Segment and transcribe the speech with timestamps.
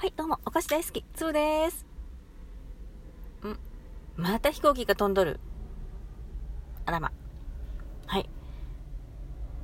[0.00, 1.84] はい、どうも、お菓子大好き、つーです。
[3.46, 3.58] ん
[4.16, 5.40] また飛行機が飛んどる。
[6.86, 7.12] あらま。
[8.06, 8.30] はい。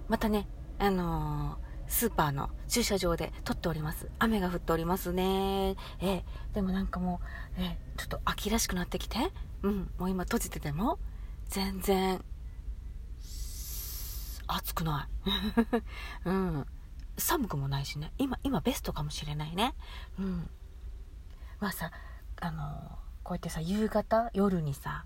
[0.08, 0.46] またね、
[0.78, 4.10] あのースーパーの駐車場で撮っております。
[4.18, 5.70] 雨が降っておりますね。
[6.00, 7.22] ええでもなんかも
[7.56, 9.16] う、えちょっと秋らしくなってきて、
[9.62, 10.98] うん、もう今閉じてても、
[11.48, 12.22] 全然、
[14.48, 15.30] 暑くない。
[16.28, 16.66] うん。
[17.18, 18.12] 寒くもないしね。
[18.18, 19.74] 今、今ベストかもしれないね。
[20.18, 20.50] うん。
[21.60, 21.90] まあさ、
[22.40, 25.04] あのこうやってさ、夕方、夜にさ、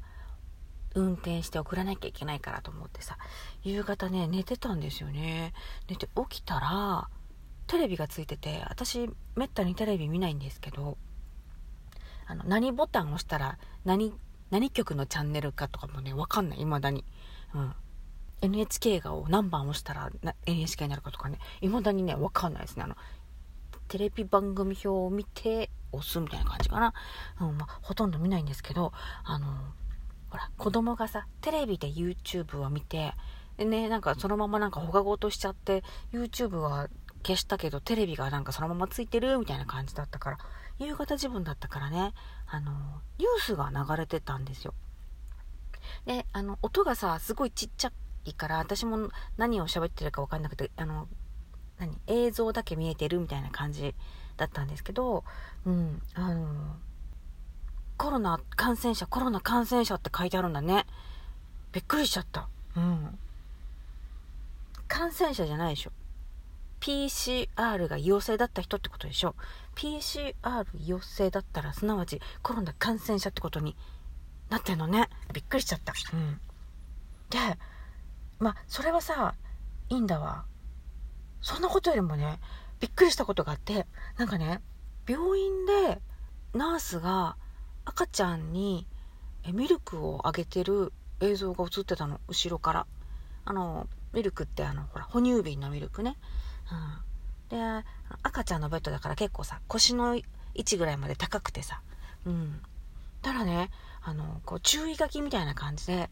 [0.95, 3.16] 運転して送らなきゃいけないからと思ってさ、
[3.62, 5.52] 夕方ね、寝てたんですよね。
[5.88, 7.09] 寝て起きたら、
[7.66, 10.98] テレビがついてて、私、めったにテレビ見ないんですけど、
[12.27, 14.12] あの、何ボタン押したら、何、
[14.51, 17.04] 何局のチャンネルかとかもね、わかんない、未だに。
[17.54, 17.74] うん。
[18.43, 20.11] NHK がを何番押したら
[20.47, 22.83] NHK になるかとかね、未だにね、わかんないですね。
[22.83, 22.97] あの、
[23.89, 26.95] テレビ番組表を見て押すみたいな感じかな。
[27.41, 28.93] うん、まあ、ほとんど見ないんですけど、
[29.24, 29.47] あの、
[30.30, 33.15] ほら、子供がさ、テレビで YouTube を見て、
[33.57, 35.82] でね、なんかそのままなんか放課後としちゃって、
[36.13, 36.88] YouTube は
[37.23, 40.38] 消したけど、テレビがなんかそのままついてるみたいな感じだったから、
[40.79, 42.15] 夕方自分だったからね、
[42.47, 42.73] あの、
[43.19, 44.73] ニュースが流れてたんですよ。
[46.07, 47.93] で、あの、音がさ、すごいちっちゃ
[48.24, 51.09] いから、私も何を喋ってるかわかんなくて、あの、
[51.79, 53.95] 何映像だけ見えてるみたいな感じ
[54.37, 55.24] だったんですけど、
[55.65, 56.76] うん、あの、
[57.96, 60.87] コロナ感染者、コロナ感染者って書いてあるんだね。
[61.73, 62.48] びっくりしちゃった。
[62.76, 63.18] うん。
[64.88, 65.93] 感染者じゃないでしょ。
[66.81, 69.34] PCR が陽性だった人ってことでしょ。
[69.76, 70.34] PCR
[70.84, 73.76] 陽性だったら、すなわちコロナ感染者ってことに
[74.48, 75.09] なってんのね。
[75.32, 75.93] びっくりしちゃった。
[76.12, 76.41] うん。
[77.28, 77.38] で、
[78.41, 79.34] まあ、それはさ、
[79.91, 80.44] いいんだわ。
[81.43, 82.41] そんなことよりもね、
[82.81, 84.62] びっくりしたことがあって、なんかね、
[85.06, 86.00] 病院で
[86.55, 87.37] ナースが
[87.84, 88.87] 赤ちゃんに
[89.53, 92.87] ミルクをあげてる映像が映ってたの、後ろから。
[93.44, 96.16] あの、ミルクってあの、ほら、哺乳瓶のミルクね。
[97.50, 97.59] うん。
[97.59, 97.84] で、
[98.22, 100.25] 赤ちゃんのベッドだから結構さ、腰の位
[100.60, 101.82] 置ぐらいまで高くてさ。
[102.25, 102.62] うん。
[103.22, 103.70] たらね、
[104.03, 106.10] あの、こう、注意書きみたいな感じで、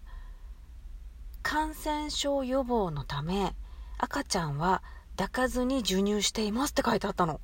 [1.43, 3.55] 感染症予防のため、
[3.99, 4.83] 赤ちゃんは
[5.17, 7.41] 抱かずに授乳していますって書いてあったの。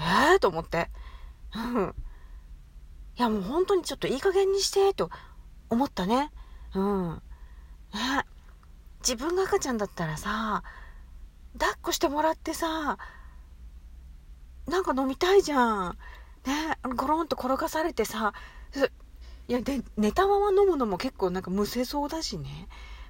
[0.00, 0.38] えー？
[0.40, 0.90] と思って。
[1.54, 1.94] うん。
[3.16, 5.10] いやもう本当にちょっといい加減にして、と
[5.70, 6.32] 思ったね。
[6.74, 7.22] うん。
[7.92, 8.24] ね。
[9.00, 10.64] 自分が赤ちゃんだったらさ、
[11.58, 12.98] 抱っこしてもらってさ、
[14.66, 15.98] なんか飲みたいじゃん。
[16.46, 16.78] ね。
[16.96, 18.32] ゴロンと転がされてさ、
[19.48, 22.68] いや、で、寝たまま飲むのも結構なんかむせそうだしね。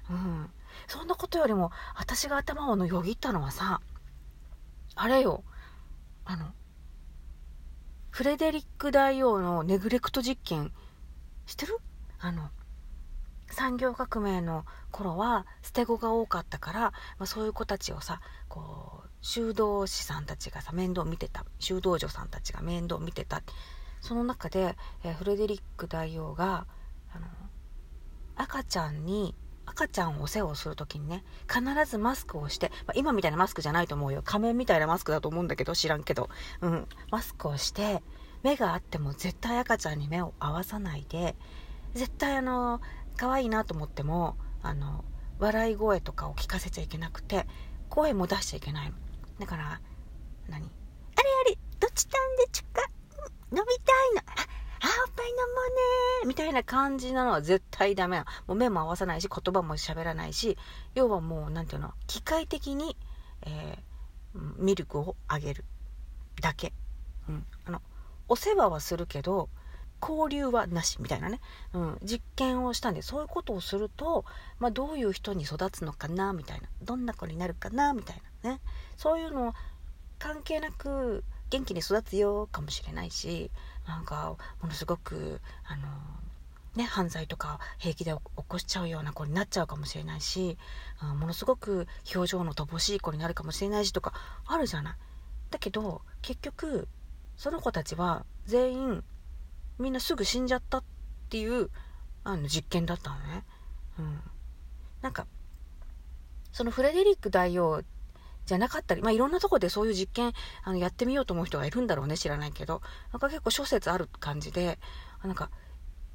[0.09, 0.49] うん。
[0.87, 3.81] そんなことよりも、私が頭をよぎったのはさ、
[4.95, 5.43] あれよ、
[6.25, 6.53] あの、
[8.11, 10.71] フレデリック大王のネグレクト実験、
[11.45, 11.79] 知ってる？
[12.19, 12.49] あの、
[13.47, 21.45] 産業革命の頃は捨て子が多かったから、まあ、そういう子たちをさ、こう、修道士さんたちがさ、面倒見てた。
[21.59, 23.41] 修道女さんたちが面倒見てた。
[24.05, 26.67] その中で、えフレデリック大王が、
[27.11, 27.25] あの、
[28.35, 29.33] 赤ちゃんに、
[29.65, 34.21] 赤ちゃんをお世話をするときにね、必ずマスクをして、まあ、今みたいなマスクじゃないと思うよ。
[34.23, 36.29] 仮面みたいなマスクだと思うんだけど、知らんけど。
[36.61, 36.87] うん。
[37.09, 38.03] マスクをして、
[38.43, 41.35] 目があっても絶対赤ちゃんに目を合わさないで、
[41.95, 42.81] 絶対あの、
[43.17, 45.03] 可愛いなと思っても、あの、
[45.39, 47.47] 笑い声とかを聞かせちゃいけなくて、
[47.89, 48.95] 声も出しちゃいけないの。
[49.39, 49.81] だから、
[50.47, 52.87] 何あれあれ、どっちなんでちゅか？
[53.51, 53.65] 飲みたい
[54.15, 54.21] の。
[54.21, 55.43] あ、おっぱい飲も
[56.21, 58.25] うねみたいな感じなのは絶対ダメな。
[58.47, 60.57] もう目も合わさないし、言葉も喋らないし、
[60.93, 62.97] 要はもう、なんていうの、機械的に、
[63.45, 63.95] えー
[64.57, 65.63] ミルクをあげる
[66.41, 66.73] だけ。
[67.29, 67.45] うん。
[67.65, 67.81] あの、
[68.27, 69.49] お世話はするけど、
[70.01, 71.39] 交流はなしみたいなね、
[71.73, 74.25] うん、実験をしたんでそういうことをすると、
[74.59, 78.59] まあ、どういう人に育つのかなみたいなどんな子になるかなみたいなね
[78.97, 79.53] そういうの
[80.19, 83.51] 関係なく元気に育つよかもしれないし
[83.87, 85.83] なんかものすごくあの
[86.75, 90.57] ね犯罪とか平気で起こしちゃうような子になっちゃうかもしれないし、
[91.03, 94.13] うんものすごく表情の乏しい子になるかもしれないしとか
[94.45, 94.95] あるじゃない。
[95.51, 96.87] だけど結局
[97.37, 99.03] その子たちは全員
[99.79, 100.83] みんなすぐ死んじゃったっ
[101.29, 101.69] ていう
[102.23, 103.43] あの実験だったのね。
[103.99, 104.19] うん。
[105.01, 105.27] なんか、
[106.51, 107.83] そのフレデリック大王
[108.45, 110.33] じゃなかったり、まあ、いろんなとこでそういう実験
[110.63, 112.81] あのやってみようと思う人がいるんだろうね、知らないけど。
[113.11, 114.79] なんか結構諸説ある感じで、
[115.23, 115.49] なんか、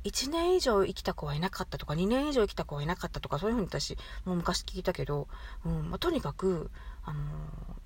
[0.04, 5.28] 1年以上生きた子はいなかったとか、2年以上生きた子はいなかったとか、そういうふうに私、もう昔聞いたけど、
[5.64, 6.70] うんまあ、とにかく、
[7.04, 7.80] あのー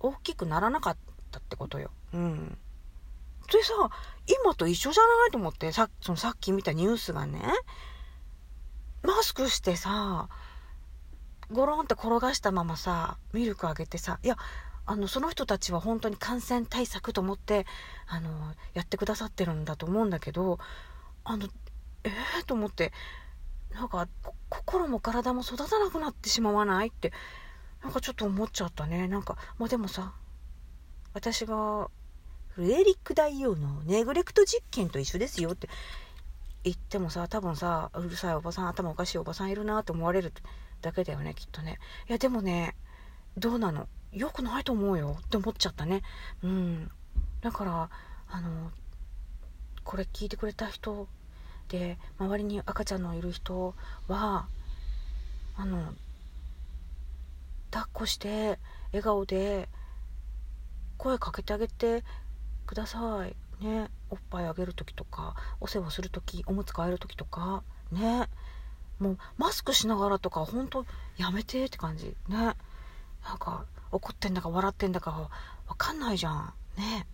[0.00, 0.96] 大きくならなかっ
[1.30, 1.90] たってことよ。
[2.12, 2.58] うん
[3.50, 3.72] でさ
[4.26, 7.40] 今と一緒じゃないと思ってさそのさっき見たニュースがね
[9.02, 10.28] マスクしてさ
[11.50, 14.36] ゴロンって転がしたままさミルクあげてさいや
[14.86, 17.66] あのその人たちは本当に感染対策と思って
[18.06, 18.30] あの
[18.74, 20.58] やってくださってるんだと思うんだけど
[21.24, 21.46] あの
[22.04, 22.92] ええー、と思って
[23.74, 24.08] なんか
[24.48, 27.12] 心も体も育たなくなってしまわないって
[27.82, 29.06] なんかちょっと思っちゃったね。
[29.06, 30.14] なんかまあでもさ
[31.12, 31.90] 私が
[32.48, 35.68] フレリック大王のネグレクト実験と一緒ですよって
[36.64, 40.32] 言ってもさ多分さうるさいおばさん頭おかしいおばさんいるなと思われる
[40.80, 41.78] だけだよねきっとね。
[42.08, 42.74] いやでもね
[43.36, 43.88] どうなの？
[44.12, 45.18] 良くないと思うよ。
[45.20, 46.02] って思っちゃったね。
[46.42, 46.90] うん。
[47.40, 47.90] だから
[48.28, 48.70] あの
[49.84, 51.08] これ聞いてくれた人
[51.68, 53.74] で周りに赤ちゃんのいる人
[54.08, 54.46] は
[55.56, 55.92] あの
[57.70, 58.58] 抱っこして
[58.92, 59.68] 笑顔で
[60.96, 62.02] 声かけてあげて
[62.66, 63.64] ください。
[63.64, 63.88] ね。
[64.10, 68.28] おっぱいあげる時とかお世話する時おむつ替える時とかね。
[68.98, 70.86] もうマスクしながらとかほんと
[71.16, 72.16] やめてって感じ。
[72.28, 72.56] ね。
[73.24, 76.52] なんか怒ってんだか笑ってんだかわかんないじゃん。
[76.76, 77.06] ね。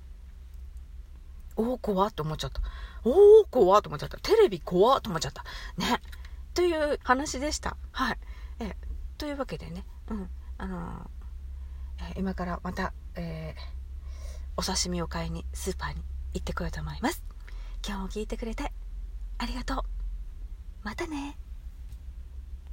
[1.56, 2.60] おお怖って思っちゃった。
[3.04, 4.18] おお怖って思っちゃった。
[4.18, 5.44] テレビ怖って思っちゃった。
[5.76, 6.00] ね。
[6.54, 7.76] という話でした。
[7.92, 8.18] はい。
[8.60, 8.76] え
[9.18, 9.84] というわけでね。
[10.08, 10.30] うん。
[10.58, 13.84] あのー、今からまた、えー
[14.56, 16.02] お刺身を買いにスーパーに
[16.32, 17.24] 行ってこようと思います。
[17.84, 18.72] 今日も聞いてくれて
[19.38, 19.82] ありがとう。
[20.84, 21.36] またね。